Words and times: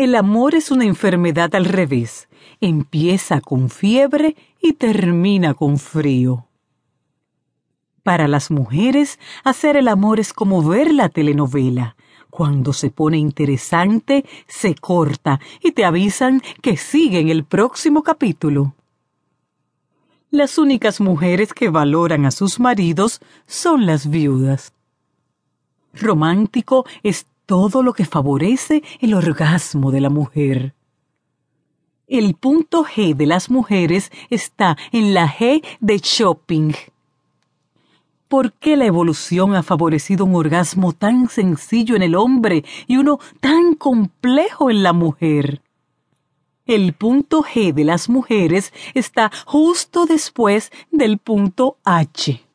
El 0.00 0.14
amor 0.14 0.54
es 0.54 0.70
una 0.70 0.86
enfermedad 0.86 1.54
al 1.54 1.66
revés. 1.66 2.30
Empieza 2.62 3.42
con 3.42 3.68
fiebre 3.68 4.34
y 4.58 4.72
termina 4.72 5.52
con 5.52 5.76
frío. 5.76 6.46
Para 8.02 8.26
las 8.26 8.50
mujeres, 8.50 9.18
hacer 9.44 9.76
el 9.76 9.88
amor 9.88 10.18
es 10.18 10.32
como 10.32 10.66
ver 10.66 10.94
la 10.94 11.10
telenovela. 11.10 11.96
Cuando 12.30 12.72
se 12.72 12.88
pone 12.88 13.18
interesante, 13.18 14.24
se 14.46 14.74
corta 14.74 15.38
y 15.62 15.72
te 15.72 15.84
avisan 15.84 16.40
que 16.62 16.78
sigue 16.78 17.18
en 17.18 17.28
el 17.28 17.44
próximo 17.44 18.02
capítulo. 18.02 18.74
Las 20.30 20.56
únicas 20.56 21.02
mujeres 21.02 21.52
que 21.52 21.68
valoran 21.68 22.24
a 22.24 22.30
sus 22.30 22.58
maridos 22.58 23.20
son 23.44 23.84
las 23.84 24.08
viudas. 24.08 24.72
Romántico 25.92 26.86
es 27.02 27.26
todo 27.50 27.82
lo 27.82 27.94
que 27.94 28.04
favorece 28.04 28.80
el 29.00 29.12
orgasmo 29.12 29.90
de 29.90 30.00
la 30.00 30.08
mujer. 30.08 30.72
El 32.06 32.34
punto 32.34 32.84
G 32.84 33.16
de 33.16 33.26
las 33.26 33.50
mujeres 33.50 34.12
está 34.30 34.76
en 34.92 35.14
la 35.14 35.28
G 35.28 35.60
de 35.80 35.98
shopping. 35.98 36.70
¿Por 38.28 38.52
qué 38.52 38.76
la 38.76 38.86
evolución 38.86 39.56
ha 39.56 39.64
favorecido 39.64 40.26
un 40.26 40.36
orgasmo 40.36 40.92
tan 40.92 41.28
sencillo 41.28 41.96
en 41.96 42.02
el 42.02 42.14
hombre 42.14 42.64
y 42.86 42.98
uno 42.98 43.18
tan 43.40 43.74
complejo 43.74 44.70
en 44.70 44.84
la 44.84 44.92
mujer? 44.92 45.60
El 46.66 46.92
punto 46.92 47.42
G 47.42 47.74
de 47.74 47.82
las 47.82 48.08
mujeres 48.08 48.72
está 48.94 49.32
justo 49.44 50.06
después 50.06 50.70
del 50.92 51.18
punto 51.18 51.78
H. 51.82 52.49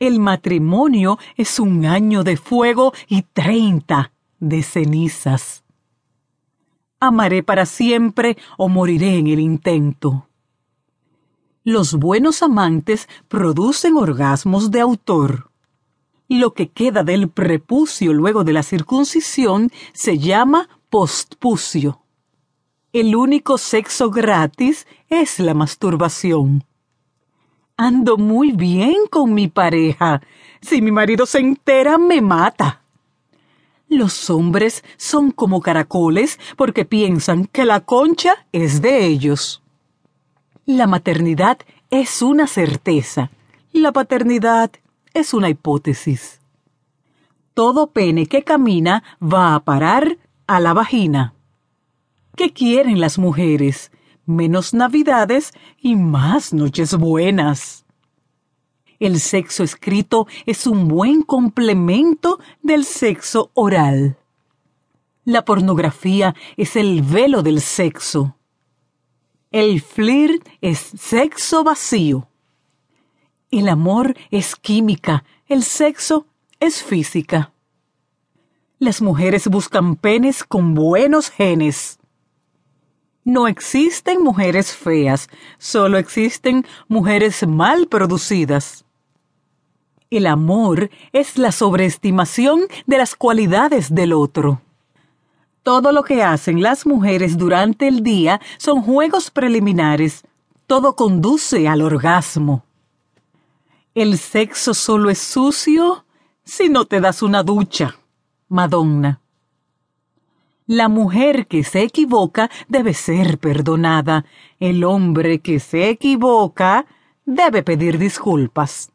El 0.00 0.18
matrimonio 0.18 1.18
es 1.36 1.60
un 1.60 1.86
año 1.86 2.24
de 2.24 2.36
fuego 2.36 2.92
y 3.06 3.22
treinta 3.22 4.12
de 4.40 4.62
cenizas. 4.62 5.64
Amaré 6.98 7.42
para 7.42 7.64
siempre 7.64 8.36
o 8.58 8.68
moriré 8.68 9.18
en 9.18 9.28
el 9.28 9.38
intento. 9.38 10.28
Los 11.62 11.94
buenos 11.94 12.42
amantes 12.42 13.08
producen 13.28 13.96
orgasmos 13.96 14.70
de 14.70 14.80
autor. 14.80 15.50
Lo 16.28 16.54
que 16.54 16.70
queda 16.70 17.04
del 17.04 17.28
prepucio 17.28 18.12
luego 18.12 18.42
de 18.42 18.52
la 18.52 18.62
circuncisión 18.62 19.70
se 19.92 20.18
llama 20.18 20.68
postpucio. 20.90 22.00
El 22.92 23.14
único 23.14 23.58
sexo 23.58 24.10
gratis 24.10 24.86
es 25.08 25.38
la 25.38 25.54
masturbación. 25.54 26.64
Ando 27.76 28.16
muy 28.16 28.52
bien 28.52 29.06
con 29.10 29.34
mi 29.34 29.48
pareja. 29.48 30.22
Si 30.60 30.80
mi 30.80 30.92
marido 30.92 31.26
se 31.26 31.40
entera, 31.40 31.98
me 31.98 32.20
mata. 32.20 32.82
Los 33.88 34.30
hombres 34.30 34.84
son 34.96 35.32
como 35.32 35.60
caracoles 35.60 36.38
porque 36.56 36.84
piensan 36.84 37.46
que 37.46 37.64
la 37.64 37.80
concha 37.80 38.46
es 38.52 38.80
de 38.80 39.04
ellos. 39.04 39.60
La 40.66 40.86
maternidad 40.86 41.58
es 41.90 42.22
una 42.22 42.46
certeza. 42.46 43.30
La 43.72 43.90
paternidad 43.90 44.70
es 45.12 45.34
una 45.34 45.48
hipótesis. 45.48 46.40
Todo 47.54 47.88
pene 47.88 48.26
que 48.26 48.44
camina 48.44 49.02
va 49.20 49.56
a 49.56 49.64
parar 49.64 50.18
a 50.46 50.60
la 50.60 50.74
vagina. 50.74 51.34
¿Qué 52.36 52.52
quieren 52.52 53.00
las 53.00 53.18
mujeres? 53.18 53.90
Menos 54.26 54.74
navidades 54.74 55.52
y 55.80 55.96
más 55.96 56.52
noches 56.52 56.96
buenas. 56.96 57.84
El 58.98 59.20
sexo 59.20 59.64
escrito 59.64 60.26
es 60.46 60.66
un 60.66 60.88
buen 60.88 61.22
complemento 61.22 62.38
del 62.62 62.84
sexo 62.84 63.50
oral. 63.54 64.16
La 65.24 65.44
pornografía 65.44 66.34
es 66.56 66.76
el 66.76 67.02
velo 67.02 67.42
del 67.42 67.60
sexo. 67.60 68.36
El 69.50 69.80
flirt 69.80 70.48
es 70.60 70.78
sexo 70.78 71.64
vacío. 71.64 72.28
El 73.50 73.68
amor 73.68 74.16
es 74.30 74.56
química, 74.56 75.24
el 75.46 75.62
sexo 75.62 76.26
es 76.60 76.82
física. 76.82 77.52
Las 78.78 79.00
mujeres 79.00 79.48
buscan 79.48 79.96
penes 79.96 80.44
con 80.44 80.74
buenos 80.74 81.30
genes. 81.30 81.98
No 83.24 83.48
existen 83.48 84.22
mujeres 84.22 84.76
feas, 84.76 85.30
solo 85.56 85.96
existen 85.96 86.66
mujeres 86.88 87.46
mal 87.46 87.88
producidas. 87.88 88.84
El 90.10 90.26
amor 90.26 90.90
es 91.12 91.38
la 91.38 91.50
sobreestimación 91.50 92.60
de 92.86 92.98
las 92.98 93.16
cualidades 93.16 93.94
del 93.94 94.12
otro. 94.12 94.60
Todo 95.62 95.92
lo 95.92 96.02
que 96.02 96.22
hacen 96.22 96.60
las 96.60 96.84
mujeres 96.84 97.38
durante 97.38 97.88
el 97.88 98.02
día 98.02 98.42
son 98.58 98.82
juegos 98.82 99.30
preliminares. 99.30 100.22
Todo 100.66 100.94
conduce 100.94 101.66
al 101.66 101.80
orgasmo. 101.80 102.64
El 103.94 104.18
sexo 104.18 104.74
solo 104.74 105.08
es 105.08 105.18
sucio 105.18 106.04
si 106.44 106.68
no 106.68 106.84
te 106.84 107.00
das 107.00 107.22
una 107.22 107.42
ducha. 107.42 107.96
Madonna. 108.48 109.23
La 110.66 110.88
mujer 110.88 111.46
que 111.46 111.62
se 111.62 111.82
equivoca 111.82 112.50
debe 112.68 112.94
ser 112.94 113.38
perdonada. 113.38 114.24
El 114.58 114.84
hombre 114.84 115.40
que 115.40 115.60
se 115.60 115.90
equivoca 115.90 116.86
debe 117.26 117.62
pedir 117.62 117.98
disculpas. 117.98 118.90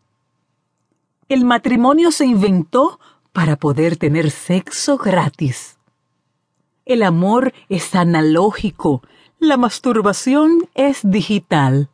El 1.28 1.46
matrimonio 1.46 2.12
se 2.12 2.25
inventó 2.25 3.00
para 3.34 3.56
poder 3.56 3.97
tener 3.97 4.31
sexo 4.31 4.97
gratis. 4.97 5.78
El 6.85 7.03
amor 7.03 7.53
es 7.69 7.94
analógico, 7.94 9.03
la 9.38 9.56
masturbación 9.56 10.68
es 10.74 11.02
digital. 11.03 11.90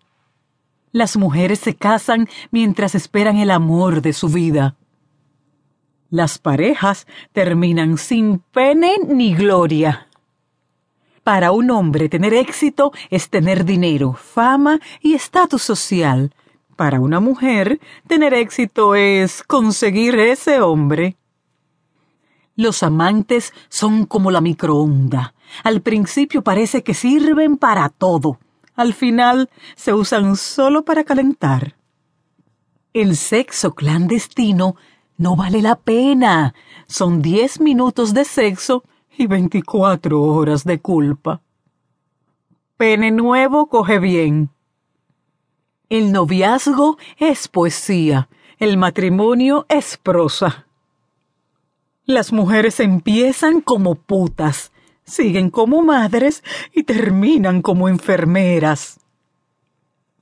Las 0.94 1.18
mujeres 1.18 1.60
se 1.60 1.76
casan 1.76 2.30
mientras 2.50 2.96
esperan 2.96 3.36
el 3.36 3.52
amor 3.52 4.02
de 4.02 4.14
su 4.14 4.30
vida. 4.30 4.78
Las 6.10 6.38
parejas 6.38 7.08
terminan 7.34 7.98
sin 7.98 8.40
pene 8.40 8.98
ni 9.08 9.34
gloria. 9.34 10.08
Para 11.24 11.52
un 11.52 11.72
hombre 11.72 12.08
tener 12.10 12.34
éxito 12.36 12.92
es 13.10 13.30
tener 13.30 13.66
dinero, 13.66 14.14
fama 14.14 14.80
y 15.02 15.16
estatus 15.16 15.64
social. 15.64 16.34
Para 16.76 17.00
una 17.00 17.20
mujer, 17.20 17.80
tener 18.08 18.34
éxito 18.36 18.94
es 18.94 19.42
conseguir 19.42 20.20
ese 20.20 20.62
hombre. 20.62 21.18
Los 22.56 22.84
amantes 22.84 23.54
son 23.70 24.06
como 24.06 24.30
la 24.30 24.40
microonda. 24.40 25.34
Al 25.64 25.82
principio 25.82 26.44
parece 26.44 26.84
que 26.84 26.94
sirven 26.94 27.58
para 27.58 27.90
todo. 27.90 28.40
Al 28.76 28.94
final 28.94 29.50
se 29.76 29.94
usan 29.94 30.36
solo 30.36 30.86
para 30.86 31.04
calentar. 31.04 31.76
El 32.94 33.18
sexo 33.18 33.74
clandestino 33.74 34.76
no 35.18 35.36
vale 35.36 35.62
la 35.62 35.76
pena. 35.76 36.54
Son 36.88 37.22
diez 37.22 37.60
minutos 37.60 38.14
de 38.14 38.26
sexo 38.26 38.84
y 39.18 39.28
veinticuatro 39.28 40.22
horas 40.22 40.64
de 40.64 40.80
culpa. 40.80 41.42
Pene 42.78 43.12
nuevo 43.12 43.68
coge 43.68 44.00
bien. 44.00 44.50
El 45.88 46.12
noviazgo 46.12 46.98
es 47.18 47.48
poesía, 47.48 48.28
el 48.58 48.76
matrimonio 48.78 49.66
es 49.70 49.98
prosa. 49.98 50.66
Las 52.06 52.34
mujeres 52.34 52.80
empiezan 52.80 53.62
como 53.62 53.96
putas, 53.96 54.72
siguen 55.06 55.50
como 55.50 55.82
madres 55.82 56.44
y 56.74 56.84
terminan 56.84 57.62
como 57.62 57.88
enfermeras. 57.88 59.00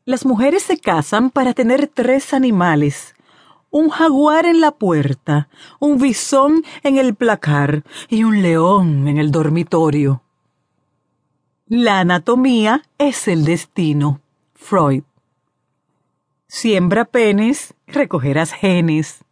Las 0.06 0.26
mujeres 0.26 0.64
se 0.64 0.78
casan 0.78 1.30
para 1.30 1.54
tener 1.54 1.88
tres 1.88 2.34
animales, 2.34 3.13
un 3.74 3.90
jaguar 3.90 4.46
en 4.46 4.62
la 4.62 4.70
puerta, 4.70 5.50
un 5.80 5.98
bisón 5.98 6.64
en 6.84 7.00
el 7.00 7.16
placar 7.16 7.84
y 8.08 8.24
un 8.24 8.44
león 8.44 9.08
en 9.08 9.18
el 9.18 9.32
dormitorio. 9.32 10.22
La 11.66 12.00
anatomía 12.00 12.84
es 13.00 13.28
el 13.28 13.46
destino. 13.46 14.22
Freud. 14.54 15.02
Siembra 16.48 17.06
penes, 17.06 17.74
recogerás 17.88 18.54
genes. 18.54 19.26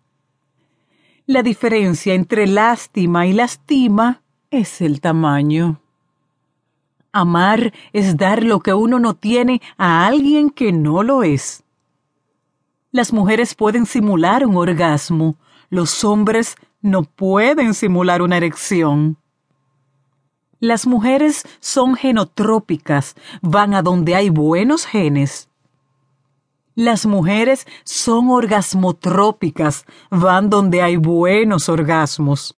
La 1.28 1.44
diferencia 1.44 2.16
entre 2.16 2.48
lástima 2.48 3.28
y 3.28 3.34
lastima 3.34 4.24
es 4.50 4.82
el 4.82 5.02
tamaño. 5.02 5.80
Amar 7.12 7.74
es 7.94 8.18
dar 8.18 8.44
lo 8.44 8.60
que 8.62 8.74
uno 8.74 8.98
no 8.98 9.14
tiene 9.14 9.62
a 9.78 10.08
alguien 10.08 10.50
que 10.50 10.72
no 10.72 11.04
lo 11.04 11.22
es. 11.22 11.64
Las 12.92 13.14
mujeres 13.14 13.56
pueden 13.56 13.86
simular 13.86 14.46
un 14.46 14.58
orgasmo, 14.58 15.38
los 15.70 16.04
hombres 16.04 16.56
no 16.82 17.04
pueden 17.04 17.74
simular 17.74 18.22
una 18.22 18.36
erección. 18.36 19.18
Las 20.60 20.86
mujeres 20.86 21.44
son 21.62 21.96
genotrópicas, 21.96 23.16
van 23.42 23.74
a 23.76 23.82
donde 23.82 24.14
hay 24.16 24.30
buenos 24.30 24.86
genes. 24.86 25.50
Las 26.76 27.06
mujeres 27.06 27.66
son 27.86 28.30
orgasmotrópicas, 28.30 29.86
van 30.10 30.50
donde 30.50 30.82
hay 30.82 30.98
buenos 30.98 31.70
orgasmos. 31.70 32.58